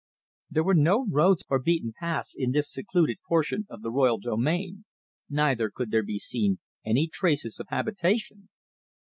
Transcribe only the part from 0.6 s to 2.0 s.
were no roads or beaten